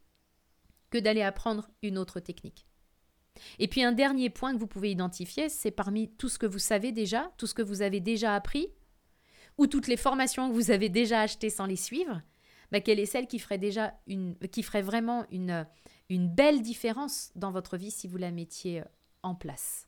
que 0.89 0.97
d'aller 0.97 1.21
apprendre 1.21 1.69
une 1.83 1.99
autre 1.99 2.21
technique. 2.21 2.67
Et 3.59 3.69
puis 3.69 3.83
un 3.83 3.93
dernier 3.93 4.31
point 4.31 4.55
que 4.55 4.59
vous 4.59 4.67
pouvez 4.67 4.91
identifier, 4.91 5.51
c'est 5.51 5.71
parmi 5.71 6.09
tout 6.09 6.31
ce 6.31 6.39
que 6.39 6.47
vous 6.47 6.59
savez 6.59 6.93
déjà, 6.93 7.31
tout 7.37 7.47
ce 7.47 7.53
que 7.53 7.61
vous 7.61 7.83
avez 7.83 8.01
déjà 8.01 8.35
appris, 8.35 8.69
ou 9.59 9.67
toutes 9.67 9.89
les 9.89 9.99
formations 9.99 10.49
que 10.49 10.55
vous 10.55 10.71
avez 10.71 10.89
déjà 10.89 11.21
achetées 11.21 11.51
sans 11.51 11.67
les 11.67 11.77
suivre, 11.77 12.23
bah, 12.75 12.81
quelle 12.81 12.99
est 12.99 13.07
celle 13.07 13.29
qui 13.29 13.39
ferait 13.39 13.59
déjà 13.59 13.95
une, 14.09 14.35
qui 14.51 14.65
ferait 14.65 14.83
vraiment 14.83 15.27
une, 15.31 15.65
une 16.09 16.29
belle 16.29 16.61
différence 16.61 17.31
dans 17.37 17.53
votre 17.53 17.77
vie 17.77 17.93
si 17.93 18.09
vous 18.09 18.17
la 18.17 18.33
mettiez 18.33 18.81
euh, 18.81 18.85
en 19.23 19.37
place? 19.37 19.87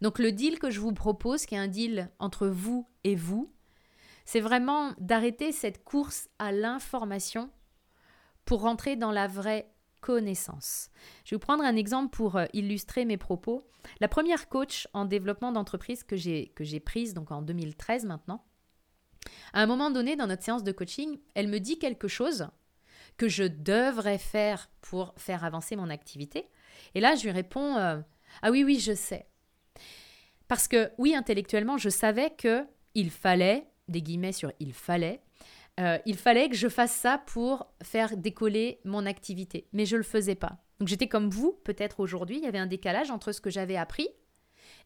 Donc 0.00 0.20
le 0.20 0.30
deal 0.30 0.60
que 0.60 0.70
je 0.70 0.78
vous 0.78 0.92
propose, 0.92 1.44
qui 1.44 1.56
est 1.56 1.58
un 1.58 1.66
deal 1.66 2.08
entre 2.20 2.46
vous 2.46 2.88
et 3.02 3.16
vous, 3.16 3.52
c'est 4.24 4.38
vraiment 4.38 4.92
d'arrêter 5.00 5.50
cette 5.50 5.82
course 5.82 6.28
à 6.38 6.52
l'information 6.52 7.50
pour 8.44 8.60
rentrer 8.60 8.94
dans 8.94 9.10
la 9.10 9.26
vraie 9.26 9.74
connaissance. 10.00 10.90
Je 11.24 11.30
vais 11.30 11.36
vous 11.38 11.40
prendre 11.40 11.64
un 11.64 11.74
exemple 11.74 12.16
pour 12.16 12.36
euh, 12.36 12.46
illustrer 12.52 13.04
mes 13.04 13.16
propos. 13.16 13.66
La 13.98 14.06
première 14.06 14.48
coach 14.48 14.86
en 14.92 15.04
développement 15.04 15.50
d'entreprise 15.50 16.04
que 16.04 16.14
j'ai 16.14 16.80
prise, 16.80 17.12
donc 17.12 17.32
en 17.32 17.42
2013 17.42 18.04
maintenant, 18.04 18.44
à 19.52 19.62
un 19.62 19.66
moment 19.66 19.90
donné, 19.90 20.16
dans 20.16 20.26
notre 20.26 20.42
séance 20.42 20.64
de 20.64 20.72
coaching, 20.72 21.18
elle 21.34 21.48
me 21.48 21.60
dit 21.60 21.78
quelque 21.78 22.08
chose 22.08 22.48
que 23.16 23.28
je 23.28 23.44
devrais 23.44 24.18
faire 24.18 24.70
pour 24.80 25.14
faire 25.16 25.44
avancer 25.44 25.76
mon 25.76 25.90
activité. 25.90 26.48
Et 26.94 27.00
là, 27.00 27.14
je 27.14 27.24
lui 27.24 27.30
réponds 27.30 27.76
euh, 27.76 28.00
Ah 28.42 28.50
oui, 28.50 28.64
oui, 28.64 28.80
je 28.80 28.94
sais. 28.94 29.26
Parce 30.48 30.68
que, 30.68 30.90
oui, 30.98 31.14
intellectuellement, 31.14 31.78
je 31.78 31.88
savais 31.88 32.30
que 32.30 32.64
il 32.94 33.10
fallait, 33.10 33.66
des 33.88 34.02
guillemets 34.02 34.32
sur 34.32 34.52
il 34.60 34.72
fallait, 34.72 35.20
euh, 35.80 35.98
il 36.06 36.16
fallait 36.16 36.48
que 36.48 36.56
je 36.56 36.68
fasse 36.68 36.92
ça 36.92 37.18
pour 37.26 37.66
faire 37.82 38.16
décoller 38.16 38.80
mon 38.84 39.06
activité. 39.06 39.66
Mais 39.72 39.86
je 39.86 39.96
ne 39.96 39.98
le 39.98 40.04
faisais 40.04 40.36
pas. 40.36 40.58
Donc 40.78 40.88
j'étais 40.88 41.08
comme 41.08 41.30
vous, 41.30 41.60
peut-être 41.64 42.00
aujourd'hui, 42.00 42.38
il 42.38 42.44
y 42.44 42.46
avait 42.46 42.58
un 42.58 42.66
décalage 42.66 43.10
entre 43.10 43.32
ce 43.32 43.40
que 43.40 43.50
j'avais 43.50 43.76
appris 43.76 44.08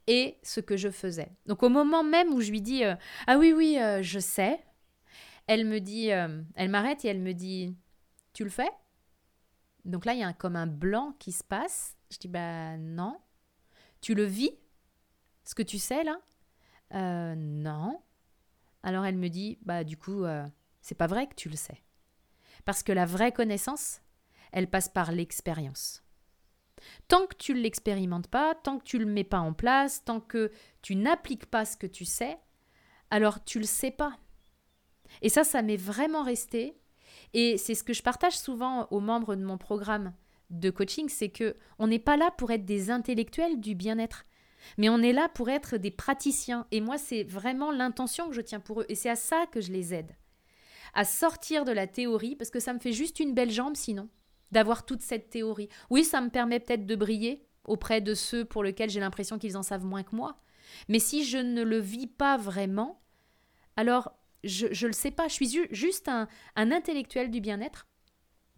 et 0.09 0.39
ce 0.43 0.61
que 0.61 0.77
je 0.77 0.89
faisais. 0.91 1.31
Donc 1.47 1.63
au 1.63 1.69
moment 1.69 2.03
même 2.03 2.33
où 2.33 2.41
je 2.41 2.51
lui 2.51 2.63
dis 2.63 2.83
euh, 2.83 2.97
ah 3.29 3.39
oui 3.39 3.53
oui 3.53 3.79
euh, 3.79 4.03
je 4.03 4.19
sais, 4.19 4.59
elle 5.47 5.67
me 5.67 5.79
dit 5.79 6.11
euh, 6.11 6.43
elle 6.57 6.71
m'arrête 6.71 7.05
et 7.05 7.09
elle 7.09 7.21
me 7.21 7.35
dit 7.35 7.77
tu 8.33 8.43
le 8.43 8.51
fais? 8.51 8.71
Donc 9.85 10.07
là 10.07 10.15
il 10.15 10.21
y 10.21 10.25
a 10.25 10.33
comme 10.33 10.57
un 10.57 10.67
blanc 10.67 11.15
qui 11.21 11.31
se 11.31 11.45
passe. 11.45 11.95
Je 12.11 12.19
dis 12.19 12.29
bah 12.29 12.77
non. 12.79 13.21
Tu 14.01 14.15
le 14.15 14.25
vis 14.25 14.53
Ce 15.45 15.55
que 15.55 15.63
tu 15.63 15.79
sais 15.79 16.03
là? 16.05 16.19
Non. 17.37 18.01
Alors 18.83 19.05
elle 19.05 19.19
me 19.19 19.29
dit 19.29 19.59
bah 19.63 19.85
du 19.85 19.99
coup 19.99 20.25
c'est 20.81 20.95
pas 20.95 21.07
vrai 21.07 21.27
que 21.27 21.35
tu 21.35 21.51
le 21.51 21.57
sais. 21.57 21.83
Parce 22.65 22.83
que 22.83 22.93
la 22.93 23.05
vraie 23.05 23.33
connaissance, 23.33 24.01
elle 24.53 24.71
passe 24.71 24.89
par 24.89 25.13
l'expérience. 25.13 26.03
Tant 27.09 27.27
que 27.27 27.37
tu 27.37 27.55
ne 27.55 27.61
l'expérimentes 27.61 28.29
pas, 28.29 28.55
tant 28.55 28.79
que 28.79 28.85
tu 28.85 28.99
ne 28.99 29.05
le 29.05 29.11
mets 29.11 29.25
pas 29.25 29.41
en 29.41 29.53
place, 29.53 30.05
tant 30.05 30.21
que 30.21 30.51
tu 30.83 30.95
n'appliques 30.97 31.47
pas 31.47 31.65
ce 31.65 31.77
que 31.77 31.87
tu 31.87 32.05
sais, 32.05 32.39
alors 33.11 33.45
tu 33.45 33.59
le 33.59 33.65
sais 33.65 33.91
pas. 33.91 34.19
Et 35.23 35.29
ça, 35.29 35.45
ça 35.45 35.63
m'est 35.63 35.77
vraiment 35.77 36.23
resté. 36.23 36.77
Et 37.35 37.59
c'est 37.59 37.75
ce 37.75 37.85
que 37.85 37.93
je 37.93 38.03
partage 38.03 38.39
souvent 38.39 38.87
aux 38.91 39.01
membres 39.01 39.35
de 39.35 39.45
mon 39.45 39.59
programme 39.59 40.13
de 40.51 40.71
coaching, 40.71 41.09
c'est 41.09 41.29
que 41.29 41.57
on 41.79 41.87
n'est 41.87 41.99
pas 41.99 42.17
là 42.17 42.31
pour 42.31 42.51
être 42.51 42.65
des 42.65 42.91
intellectuels 42.91 43.61
du 43.61 43.75
bien-être, 43.75 44.23
mais 44.79 44.89
on 44.89 45.03
est 45.03 45.13
là 45.13 45.29
pour 45.29 45.51
être 45.51 45.77
des 45.77 45.91
praticiens. 45.91 46.67
Et 46.71 46.81
moi, 46.81 46.99
c'est 46.99 47.23
vraiment 47.23 47.71
l'intention 47.71 48.29
que 48.29 48.35
je 48.35 48.41
tiens 48.41 48.61
pour 48.61 48.81
eux. 48.81 48.87
Et 48.89 48.95
c'est 48.95 49.11
à 49.11 49.17
ça 49.17 49.47
que 49.47 49.61
je 49.61 49.73
les 49.73 49.95
aide. 49.95 50.17
À 50.95 51.05
sortir 51.05 51.65
de 51.65 51.73
la 51.73 51.87
théorie, 51.87 52.35
parce 52.35 52.51
que 52.51 52.61
ça 52.61 52.73
me 52.73 52.79
fait 52.79 52.93
juste 52.93 53.21
une 53.21 53.35
belle 53.35 53.51
jambe 53.51 53.77
sinon 53.77 54.09
d'avoir 54.51 54.87
toute 54.87 55.03
cette 55.03 55.31
théorie. 55.31 55.69
Oui, 55.91 56.05
ça 56.05 56.21
me 56.21 56.31
permet 56.31 56.61
peut-être 56.61 56.87
de 56.87 56.97
briller 56.97 57.47
auprès 57.65 58.01
de 58.01 58.15
ceux 58.15 58.45
pour 58.45 58.63
lesquels 58.63 58.91
j'ai 58.91 59.01
l'impression 59.01 59.39
qu'ils 59.39 59.57
en 59.57 59.63
savent 59.63 59.85
moins 59.85 60.03
que 60.03 60.17
moi. 60.17 60.41
Mais 60.89 60.99
si 60.99 61.25
je 61.25 61.39
ne 61.39 61.63
le 61.63 61.79
vis 61.79 62.07
pas 62.07 62.37
vraiment, 62.37 63.01
alors 63.77 64.13
je 64.45 64.67
ne 64.67 64.87
le 64.87 64.93
sais 64.93 65.11
pas, 65.11 65.29
je 65.29 65.35
suis 65.35 65.59
juste 65.71 66.09
un, 66.09 66.29
un 66.57 66.73
intellectuel 66.73 67.31
du 67.31 67.41
bien-être. 67.41 67.87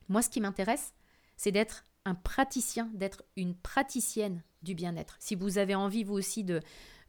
Moi, 0.08 0.22
ce 0.22 0.30
qui 0.30 0.40
m'intéresse, 0.40 0.92
c'est 1.36 1.52
d'être 1.52 1.84
un 2.04 2.14
praticien, 2.14 2.90
d'être 2.94 3.22
une 3.36 3.54
praticienne 3.54 4.42
du 4.62 4.74
bien-être. 4.74 5.16
Si 5.20 5.34
vous 5.34 5.58
avez 5.58 5.74
envie, 5.74 6.04
vous 6.04 6.14
aussi, 6.14 6.44
de 6.44 6.60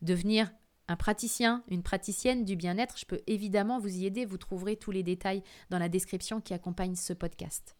devenir 0.01 0.51
un 0.87 0.95
praticien, 0.95 1.63
une 1.69 1.83
praticienne 1.83 2.45
du 2.45 2.55
bien-être, 2.55 2.97
je 2.97 3.05
peux 3.05 3.21
évidemment 3.27 3.79
vous 3.79 3.97
y 3.97 4.05
aider. 4.05 4.25
Vous 4.25 4.37
trouverez 4.37 4.75
tous 4.75 4.91
les 4.91 5.03
détails 5.03 5.43
dans 5.69 5.79
la 5.79 5.89
description 5.89 6.41
qui 6.41 6.53
accompagne 6.53 6.95
ce 6.95 7.13
podcast. 7.13 7.75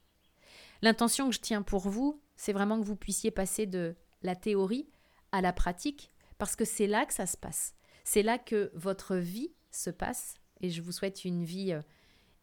L'intention 0.81 1.29
que 1.29 1.35
je 1.35 1.41
tiens 1.41 1.61
pour 1.61 1.88
vous, 1.88 2.21
c'est 2.35 2.53
vraiment 2.53 2.79
que 2.79 2.85
vous 2.85 2.95
puissiez 2.95 3.31
passer 3.31 3.65
de 3.65 3.95
la 4.23 4.35
théorie 4.35 4.89
à 5.31 5.41
la 5.41 5.53
pratique, 5.53 6.11
parce 6.38 6.55
que 6.55 6.65
c'est 6.65 6.88
là 6.88 7.05
que 7.05 7.13
ça 7.13 7.27
se 7.27 7.38
passe. 7.38 7.75
C'est 8.03 8.23
là 8.23 8.39
que 8.39 8.71
votre 8.73 9.15
vie 9.15 9.53
se 9.69 9.89
passe, 9.89 10.35
et 10.59 10.69
je 10.69 10.81
vous 10.81 10.91
souhaite 10.91 11.23
une 11.23 11.43
vie 11.43 11.73
euh, 11.73 11.81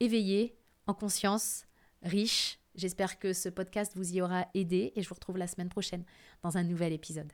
éveillée, 0.00 0.56
en 0.86 0.94
conscience, 0.94 1.64
riche. 2.02 2.60
J'espère 2.74 3.18
que 3.18 3.32
ce 3.32 3.48
podcast 3.48 3.92
vous 3.96 4.14
y 4.14 4.22
aura 4.22 4.46
aidé, 4.54 4.92
et 4.94 5.02
je 5.02 5.08
vous 5.08 5.14
retrouve 5.14 5.38
la 5.38 5.48
semaine 5.48 5.68
prochaine 5.68 6.04
dans 6.42 6.56
un 6.56 6.62
nouvel 6.62 6.92
épisode. 6.92 7.32